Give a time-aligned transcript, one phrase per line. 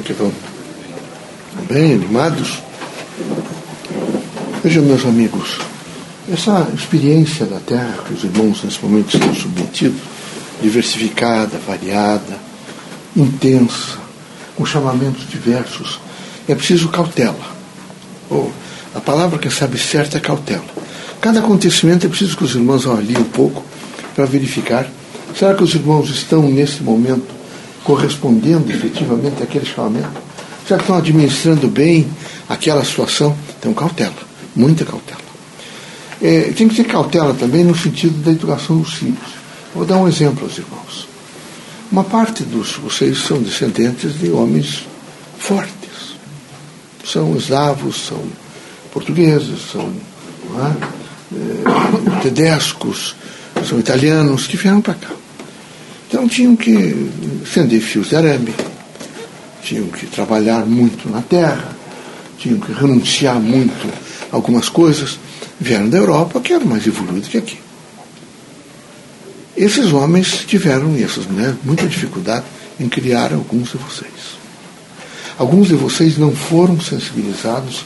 [0.00, 0.32] Aqui estão
[1.68, 2.62] bem animados.
[4.64, 5.58] Vejam, meus amigos,
[6.32, 10.00] essa experiência da Terra que os irmãos nesse momento estão submetidos,
[10.62, 12.38] diversificada, variada,
[13.14, 13.98] intensa,
[14.56, 16.00] com chamamentos diversos,
[16.48, 17.44] é preciso cautela.
[18.30, 18.50] Ou,
[18.94, 20.64] a palavra que sabe certa é cautela.
[21.20, 23.62] Cada acontecimento é preciso que os irmãos avaliem um pouco
[24.14, 24.90] para verificar.
[25.38, 27.39] Será que os irmãos estão, nesse momento,
[27.90, 30.22] correspondendo efetivamente àquele chamamento?
[30.68, 32.08] Já que estão administrando bem
[32.48, 33.36] aquela situação?
[33.58, 34.14] Então, cautela,
[34.54, 35.18] muita cautela.
[36.22, 39.40] É, tem que ter cautela também no sentido da educação dos filhos.
[39.74, 41.08] Vou dar um exemplo aos irmãos.
[41.90, 44.86] Uma parte dos vocês são descendentes de homens
[45.36, 46.14] fortes.
[47.04, 48.22] São eslavos, são
[48.92, 49.92] portugueses, são
[50.56, 53.16] é, é, tedescos,
[53.68, 55.19] são italianos que vieram para cá.
[56.10, 57.08] Então tinham que
[57.44, 58.52] acender fios de arame,
[59.62, 61.76] tinham que trabalhar muito na terra,
[62.36, 63.88] tinham que renunciar muito
[64.32, 65.20] a algumas coisas.
[65.60, 67.60] Vieram da Europa, que era mais evoluído que aqui.
[69.56, 72.44] Esses homens tiveram, e essas mulheres, muita dificuldade
[72.80, 74.40] em criar alguns de vocês.
[75.38, 77.84] Alguns de vocês não foram sensibilizados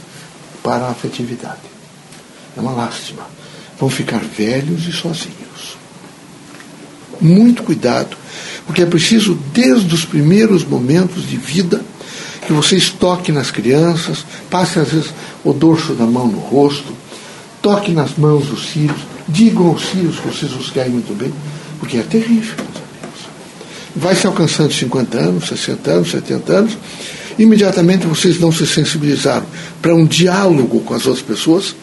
[0.63, 1.61] para a afetividade.
[2.57, 3.29] É uma lástima.
[3.79, 5.44] Vão ficar velhos e sozinhos
[7.25, 8.17] muito cuidado,
[8.67, 11.81] porque é preciso, desde os primeiros momentos de vida,
[12.47, 15.11] que vocês toquem nas crianças, passe às vezes
[15.43, 16.93] o dorso da mão no rosto,
[17.63, 21.33] toque nas mãos dos filhos, digam aos filhos que vocês os querem muito bem,
[21.81, 23.21] porque é terrível, meus amigos.
[23.97, 26.79] Vai se alcançando 50 anos, 60 anos, 70 anos,
[27.39, 29.47] imediatamente vocês não se sensibilizaram
[29.81, 31.75] para um diálogo com as outras pessoas,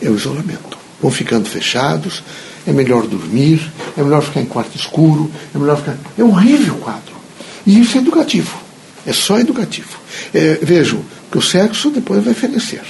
[0.00, 0.78] é o isolamento.
[1.00, 2.22] Vão ficando fechados,
[2.66, 3.60] é melhor dormir,
[3.96, 5.96] é melhor ficar em quarto escuro, é melhor ficar.
[6.18, 7.14] É horrível o quadro.
[7.66, 8.56] E isso é educativo.
[9.06, 9.98] É só educativo.
[10.32, 12.84] É, vejam que o sexo depois vai fenecer.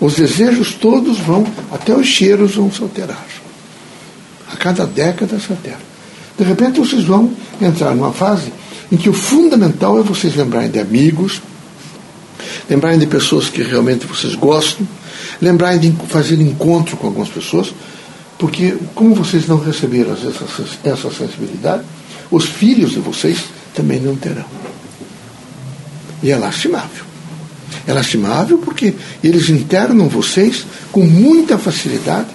[0.00, 3.26] Os desejos todos vão, até os cheiros vão se alterar.
[4.52, 5.78] A cada década se altera.
[6.38, 8.52] De repente vocês vão entrar numa fase
[8.92, 11.40] em que o fundamental é vocês lembrarem de amigos,
[12.68, 14.86] lembrarem de pessoas que realmente vocês gostam,
[15.40, 17.72] lembrarem de fazer encontro com algumas pessoas,
[18.38, 21.82] porque, como vocês não receberam essa, essa sensibilidade,
[22.30, 24.44] os filhos de vocês também não terão.
[26.22, 27.04] E é lastimável.
[27.86, 32.28] É lastimável porque eles internam vocês com muita facilidade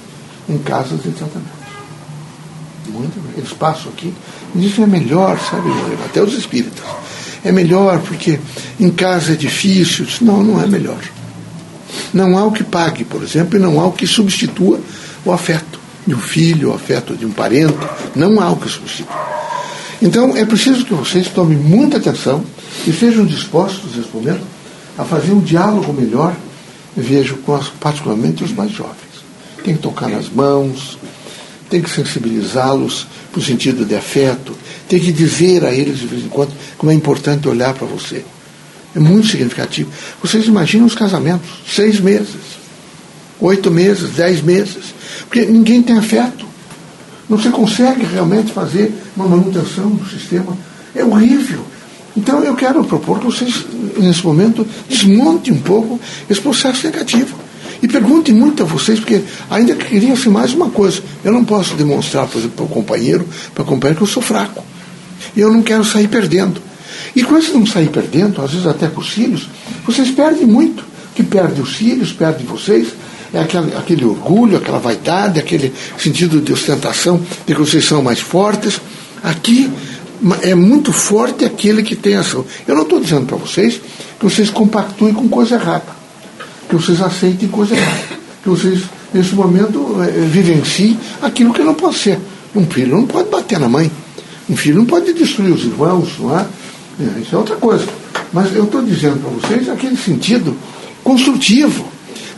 [0.48, 1.62] em casas de tratamento.
[2.88, 4.14] Muito, eles passam aqui
[4.56, 5.70] e dizem é melhor, sabe,
[6.06, 6.84] até os espíritas.
[7.44, 8.40] É melhor porque
[8.80, 10.06] em casa é difícil.
[10.22, 11.02] Não, não é melhor.
[12.14, 14.80] Não há o que pague, por exemplo, e não há o que substitua
[15.24, 15.71] o afeto
[16.06, 17.78] de um filho, o afeto de um parente,
[18.16, 19.32] não há o que substitua.
[20.02, 22.44] Então é preciso que vocês tomem muita atenção
[22.88, 24.42] e sejam dispostos nesse momento
[24.98, 26.36] a fazer um diálogo melhor,
[26.98, 28.98] vejo com as, particularmente os mais jovens.
[29.64, 30.98] Tem que tocar nas mãos,
[31.70, 34.56] tem que sensibilizá-los para o sentido de afeto,
[34.90, 38.26] tem que dizer a eles de vez em quando como é importante olhar para você.
[38.96, 39.90] É muito significativo.
[40.22, 42.60] Vocês imaginam os casamentos, seis meses,
[43.40, 44.94] oito meses, dez meses.
[45.32, 46.46] Porque ninguém tem afeto.
[47.30, 50.58] Não se consegue realmente fazer uma manutenção do sistema.
[50.94, 51.62] É horrível.
[52.18, 53.66] Então eu quero propor que vocês,
[53.98, 55.98] nesse momento, desmontem um pouco
[56.30, 57.38] esse processo negativo.
[57.82, 61.02] E perguntem muito a vocês, porque ainda queria-se mais uma coisa.
[61.24, 63.26] Eu não posso demonstrar, por exemplo, para o companheiro,
[63.56, 64.62] para o companheiro que eu sou fraco.
[65.34, 66.62] E eu não quero sair perdendo.
[67.16, 69.48] E com esse não sair perdendo, às vezes até com os filhos,
[69.86, 70.84] vocês perdem muito.
[71.16, 72.90] Que perdem os filhos, perdem vocês,
[73.34, 78.20] é aquele, aquele orgulho, aquela vaidade, aquele sentido de ostentação de que vocês são mais
[78.20, 78.82] fortes.
[79.24, 79.72] Aqui
[80.42, 82.46] é muito forte aquele que tem ação.
[82.68, 83.80] Eu não estou dizendo para vocês
[84.20, 85.96] que vocês compactuem com coisa errada,
[86.70, 88.82] que vocês aceitem coisa errada, que vocês,
[89.14, 92.20] nesse momento, é, vivenciem aquilo que não pode ser.
[92.54, 93.90] Um filho não pode bater na mãe,
[94.50, 96.46] um filho não pode destruir os irmãos, não é?
[97.00, 97.88] é isso é outra coisa.
[98.34, 100.56] Mas eu estou dizendo para vocês aquele sentido
[101.04, 101.91] construtivo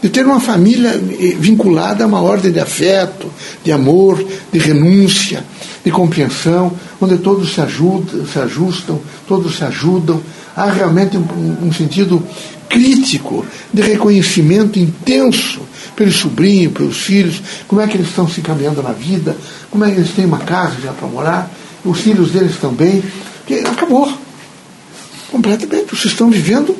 [0.03, 3.31] de ter uma família eh, vinculada a uma ordem de afeto,
[3.63, 4.21] de amor,
[4.51, 5.45] de renúncia,
[5.81, 10.21] de compreensão, onde todos se ajudam, se ajustam, todos se ajudam.
[10.57, 12.21] Há realmente um, um sentido
[12.67, 15.61] crítico de reconhecimento intenso
[15.95, 19.37] pelos sobrinhos, pelos filhos, como é que eles estão se caminhando na vida,
[19.71, 21.49] como é que eles têm uma casa já para morar,
[21.85, 23.01] os filhos deles também,
[23.47, 24.11] que acabou
[25.33, 25.89] completamente.
[25.89, 26.77] Vocês estão vivendo,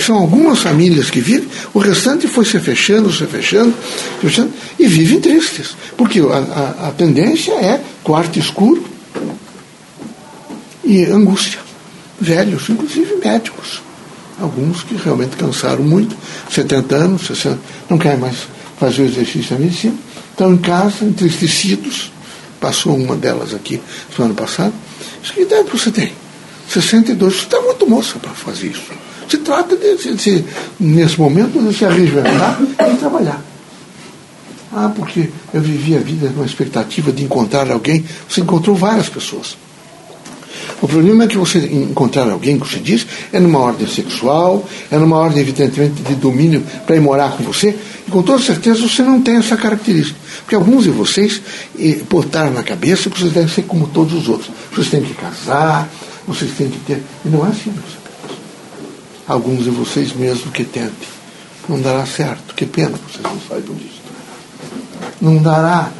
[0.00, 3.74] são algumas famílias que vivem, o restante foi se fechando, se fechando,
[4.20, 5.76] se fechando e vivem tristes.
[5.96, 8.84] Porque a, a, a tendência é quarto escuro
[10.84, 11.58] e angústia.
[12.20, 13.82] velhos, inclusive médicos.
[14.40, 16.16] Alguns que realmente cansaram muito,
[16.50, 17.58] 70 anos, 60,
[17.90, 18.36] não querem mais
[18.78, 19.94] fazer o exercício da medicina,
[20.30, 22.12] estão em casa, entristecidos.
[22.60, 23.80] Passou uma delas aqui
[24.16, 24.72] no ano passado.
[25.20, 26.12] Diz, que idade você tem?
[26.68, 27.34] 62.
[27.34, 28.92] Você está muito moça para fazer isso.
[29.28, 30.44] Se trata de, de, de,
[30.80, 33.42] nesse momento, de se arregimentar e trabalhar.
[34.72, 38.04] Ah, porque eu vivi a vida com a expectativa de encontrar alguém.
[38.28, 39.56] Você encontrou várias pessoas.
[40.80, 44.96] O problema é que você encontrar alguém, que você diz, é numa ordem sexual, é
[44.96, 47.74] numa ordem, evidentemente, de domínio para ir morar com você,
[48.06, 50.18] e com toda certeza você não tem essa característica.
[50.40, 51.42] Porque alguns de vocês
[52.08, 54.50] botaram na cabeça que vocês devem ser como todos os outros.
[54.72, 55.90] Vocês têm que casar,
[56.28, 57.02] vocês têm que ter.
[57.24, 58.38] E não é assim, meus amigos.
[59.26, 61.08] Alguns de vocês mesmo que tentem.
[61.68, 62.54] Não dará certo.
[62.54, 64.00] Que pena que vocês não saibam disso.
[65.20, 65.90] Não dará.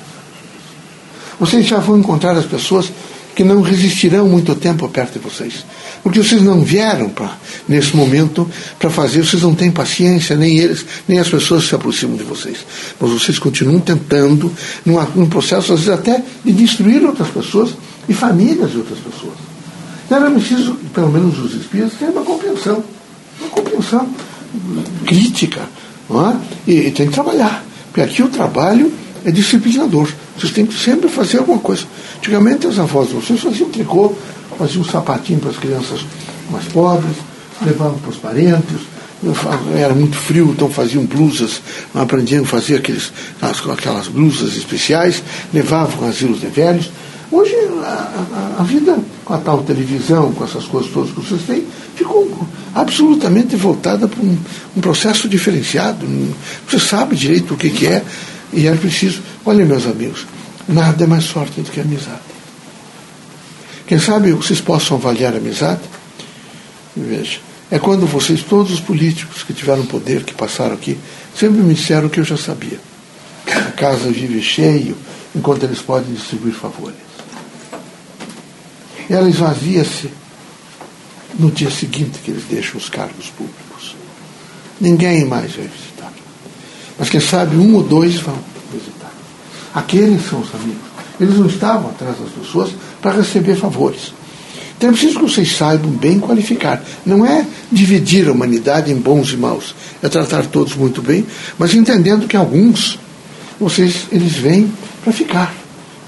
[1.40, 2.92] Vocês já vão encontrar as pessoas
[3.34, 5.64] que não resistirão muito tempo perto de vocês.
[6.02, 7.36] Porque vocês não vieram pra,
[7.68, 8.48] nesse momento
[8.78, 12.58] para fazer, vocês não têm paciência, nem eles, nem as pessoas se aproximam de vocês.
[13.00, 14.52] Mas vocês continuam tentando,
[14.84, 17.70] num, num processo, às vezes até, de destruir outras pessoas
[18.08, 19.47] e famílias de outras pessoas.
[20.10, 22.82] Era preciso, pelo menos os espíritos, ter uma compreensão.
[23.40, 24.08] Uma compreensão
[25.06, 25.62] crítica.
[26.08, 26.36] Não é?
[26.66, 27.62] e, e tem que trabalhar.
[27.86, 28.92] Porque aqui o trabalho
[29.24, 30.08] é disciplinador.
[30.38, 31.84] Vocês têm que sempre fazer alguma coisa.
[32.16, 34.14] Antigamente as avós vocês faziam tricô,
[34.58, 36.04] faziam um sapatinho para as crianças
[36.50, 37.16] mais pobres,
[37.64, 38.80] levavam para os parentes.
[39.76, 41.60] Era muito frio, então faziam blusas,
[41.92, 43.12] aprendiam a fazer aqueles,
[43.42, 45.22] aquelas blusas especiais,
[45.52, 46.90] levavam asilos de velhos.
[47.30, 51.42] Hoje a, a, a, vida, com a tal televisão, com essas coisas todas que vocês
[51.42, 52.26] têm, ficou
[52.74, 54.38] absolutamente voltada para um,
[54.76, 56.06] um processo diferenciado.
[56.66, 58.02] Você sabe direito o que, que é
[58.50, 59.20] e é preciso.
[59.44, 60.26] Olha, meus amigos,
[60.66, 62.20] nada é mais forte do que a amizade.
[63.86, 65.82] Quem sabe vocês possam avaliar a amizade?
[66.96, 67.40] Veja,
[67.70, 70.98] é quando vocês, todos os políticos que tiveram poder, que passaram aqui,
[71.36, 72.80] sempre me disseram que eu já sabia.
[73.46, 74.96] A casa vive cheio
[75.34, 77.07] enquanto eles podem distribuir favores.
[79.08, 80.10] Ela esvazia-se
[81.38, 83.96] no dia seguinte que eles deixam os cargos públicos.
[84.80, 86.12] Ninguém mais vai visitar.
[86.98, 88.38] Mas quem sabe um ou dois vão
[88.72, 89.12] visitar.
[89.74, 90.88] Aqueles são os amigos.
[91.20, 92.70] Eles não estavam atrás das pessoas
[93.00, 94.12] para receber favores.
[94.76, 96.82] Então é preciso que vocês saibam bem qualificar.
[97.04, 99.74] Não é dividir a humanidade em bons e maus.
[100.02, 101.26] É tratar todos muito bem,
[101.58, 102.98] mas entendendo que alguns,
[103.58, 104.72] vocês, eles vêm
[105.02, 105.52] para ficar.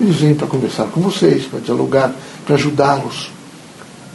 [0.01, 2.13] Eles vêm para conversar com vocês, para dialogar,
[2.47, 3.31] para ajudá-los.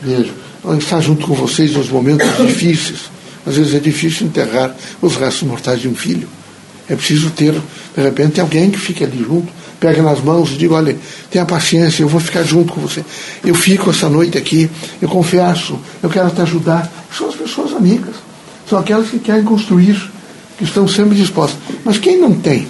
[0.01, 0.33] Veja,
[0.79, 3.01] estar junto com vocês nos momentos difíceis.
[3.45, 6.27] Às vezes é difícil enterrar os restos mortais de um filho.
[6.89, 10.75] É preciso ter, de repente, alguém que fique ali junto, pega nas mãos e diga,
[10.75, 10.97] olha,
[11.29, 13.03] tenha paciência, eu vou ficar junto com você.
[13.43, 14.69] Eu fico essa noite aqui,
[15.01, 16.91] eu confesso, eu quero te ajudar.
[17.15, 18.15] São as pessoas amigas.
[18.67, 19.95] São aquelas que querem construir,
[20.57, 21.59] que estão sempre dispostas.
[21.83, 22.67] Mas quem não tem,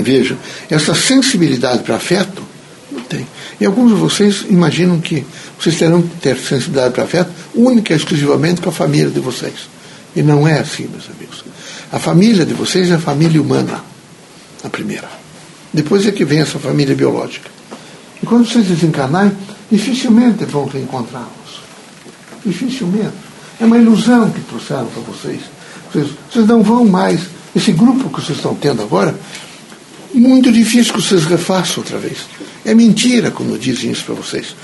[0.00, 0.36] veja,
[0.68, 2.42] essa sensibilidade para afeto,
[2.90, 3.26] não tem.
[3.60, 5.24] E alguns de vocês imaginam que
[5.58, 9.68] vocês terão que ter sensibilidade para afeto única e exclusivamente com a família de vocês.
[10.16, 11.44] E não é assim, meus amigos.
[11.92, 13.84] A família de vocês é a família humana,
[14.64, 15.08] a primeira.
[15.72, 17.48] Depois é que vem essa família biológica.
[18.22, 19.32] E quando vocês desencarnarem,
[19.70, 21.62] dificilmente vão reencontrá-los.
[22.44, 23.30] Dificilmente.
[23.60, 25.40] É uma ilusão que trouxeram para vocês.
[25.92, 26.08] vocês.
[26.30, 27.20] Vocês não vão mais.
[27.54, 29.14] Esse grupo que vocês estão tendo agora,
[30.20, 32.18] muito difícil que vocês refaçam outra vez.
[32.64, 34.54] É mentira quando dizem isso para vocês.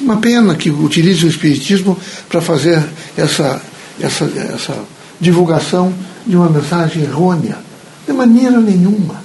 [0.00, 1.98] Uma pena que utilizem o Espiritismo
[2.28, 2.82] para fazer
[3.16, 3.60] essa,
[4.00, 4.78] essa, essa
[5.20, 5.92] divulgação
[6.24, 7.58] de uma mensagem errônea.
[8.06, 9.22] De maneira nenhuma.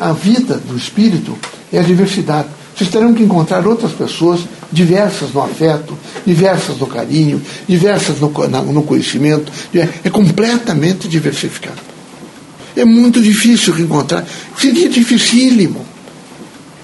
[0.00, 1.36] A vida do espírito
[1.72, 2.48] é a diversidade.
[2.74, 4.40] Vocês terão que encontrar outras pessoas
[4.72, 8.30] diversas no afeto, diversas no carinho, diversas no,
[8.72, 9.52] no conhecimento.
[10.02, 11.87] É completamente diversificado.
[12.76, 14.24] É muito difícil reencontrar.
[14.56, 15.84] Seria dificílimo.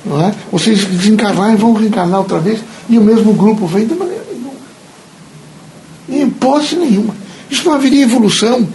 [0.04, 0.34] Não é?
[0.52, 4.52] Vocês desencarnarem vão reencarnar outra vez e o mesmo grupo vem de maneira nenhuma.
[6.08, 7.14] Em hipótese nenhuma.
[7.50, 8.68] Isso não haveria evolução.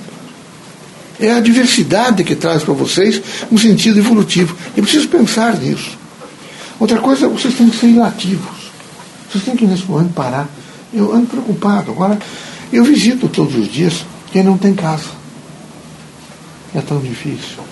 [1.19, 4.55] É a diversidade que traz para vocês um sentido evolutivo.
[4.75, 5.97] E preciso pensar nisso.
[6.79, 8.71] Outra coisa, vocês têm que ser ilativos.
[9.29, 10.47] Vocês têm que, nesse momento, parar.
[10.93, 11.91] Eu ando preocupado.
[11.91, 12.17] Agora,
[12.71, 15.18] eu visito todos os dias quem não tem casa.
[16.75, 17.63] É tão difícil.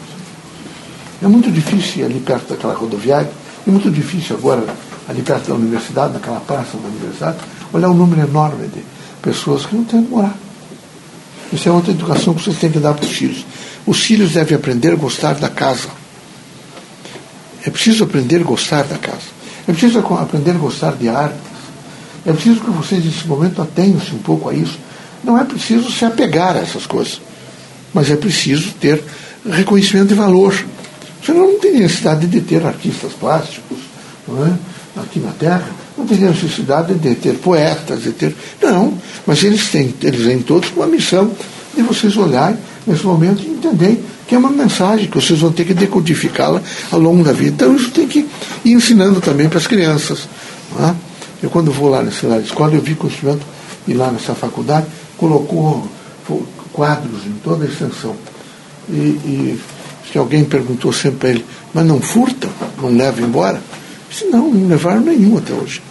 [1.22, 3.30] É muito difícil ali perto daquela rodoviária,
[3.68, 4.63] é muito difícil agora,
[5.08, 7.38] ali perto da universidade, naquela praça da universidade,
[7.74, 8.82] olhar um número enorme de
[9.22, 10.36] pessoas que não têm onde morar.
[11.51, 13.46] Isso é outra educação que vocês têm que dar para os filhos.
[13.86, 15.88] Os filhos devem aprender a gostar da casa.
[17.66, 19.38] É preciso aprender a gostar da casa.
[19.68, 21.39] É preciso aprender a gostar de artes.
[22.25, 24.77] É preciso que vocês, nesse momento, atenham-se um pouco a isso.
[25.24, 27.22] Não é preciso se apegar a essas coisas,
[27.94, 29.03] mas é preciso ter
[29.50, 30.53] reconhecimento de valor.
[31.25, 33.77] Senão não tem necessidade de ter artistas plásticos
[34.29, 35.00] é?
[35.00, 38.36] aqui na Terra, não tem necessidade de ter poetas, de ter.
[38.62, 38.94] Não,
[39.25, 41.32] mas eles têm, eles têm todos uma missão
[41.75, 45.65] de vocês olharem nesse momento e entenderem que é uma mensagem que vocês vão ter
[45.65, 47.51] que decodificá-la ao longo da vida.
[47.51, 48.27] Então isso tem que
[48.65, 50.27] ir ensinando também para as crianças.
[50.79, 50.94] É?
[51.44, 53.46] Eu quando vou lá nessa escola, eu vi que o instrumento,
[53.88, 55.88] e lá nessa faculdade, colocou
[56.77, 58.15] quadros em toda a extensão.
[58.88, 59.60] E, e
[60.12, 62.50] que alguém perguntou sempre para ele, mas não furtam?
[62.79, 63.55] Não levam embora?
[63.55, 63.62] Eu
[64.10, 65.81] disse, não, não levaram nenhum até hoje.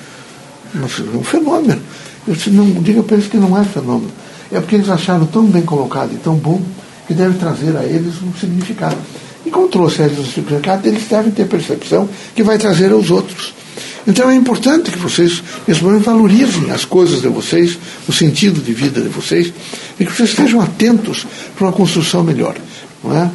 [0.72, 1.82] Mas é um fenômeno.
[2.26, 4.12] Eu disse, não, diga para eles que não é fenômeno.
[4.50, 6.62] É porque eles acharam tão bem colocado e tão bom
[7.08, 8.96] que deve trazer a eles um significado.
[9.44, 13.10] E como trouxe a eles um significado, eles devem ter percepção que vai trazer aos
[13.10, 13.54] outros.
[14.06, 15.42] Então é importante que vocês,
[15.82, 19.52] momento, valorizem as coisas de vocês, o sentido de vida de vocês,
[19.98, 22.54] e que vocês estejam atentos para uma construção melhor.
[23.02, 23.30] Não é?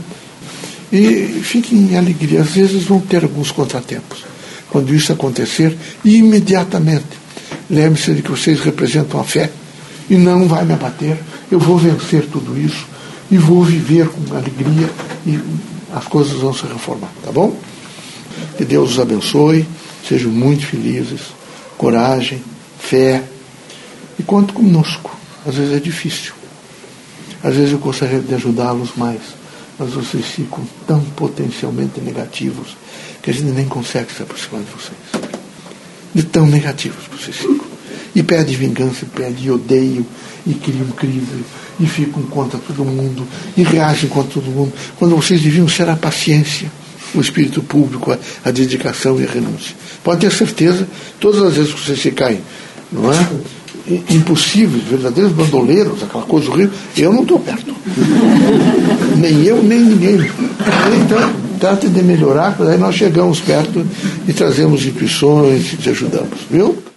[0.94, 2.42] E fiquem em alegria.
[2.42, 4.24] Às vezes vão ter alguns contratempos.
[4.70, 7.20] Quando isso acontecer, imediatamente,
[7.70, 9.52] lembre-se de que vocês representam a fé
[10.10, 11.18] e não vai me abater.
[11.52, 12.86] Eu vou vencer tudo isso
[13.30, 14.90] e vou viver com alegria
[15.26, 15.40] e
[15.94, 17.58] as coisas vão se reformar, tá bom?
[18.58, 19.66] Que Deus os abençoe,
[20.08, 21.22] sejam muito felizes,
[21.78, 22.42] coragem,
[22.80, 23.24] fé
[24.20, 25.16] e conte conosco.
[25.46, 26.34] Às vezes é difícil.
[27.44, 29.22] Às vezes eu gostaria de ajudá-los mais,
[29.80, 32.78] mas vocês ficam tão potencialmente negativos
[33.22, 35.34] que a gente nem consegue se aproximar de vocês.
[36.14, 37.72] De tão negativos que vocês ficam.
[38.14, 40.06] E pede vingança, pede odeio,
[40.46, 41.44] e criam crise,
[41.80, 45.96] e ficam contra todo mundo, e reagem contra todo mundo, quando vocês deviam ser a
[45.96, 46.72] paciência,
[47.14, 49.76] o espírito público, a, a dedicação e a renúncia.
[50.04, 50.88] Pode ter certeza,
[51.20, 52.40] todas as vezes que vocês ficarem,
[52.92, 53.28] não é?
[54.10, 57.74] Impossíveis, verdadeiros bandoleiros, aquela coisa horrível, eu não estou perto.
[59.18, 60.30] nem eu, nem ninguém.
[61.04, 63.86] Então, trate de melhorar, daí nós chegamos perto
[64.28, 66.91] e trazemos intuições e te ajudamos, viu?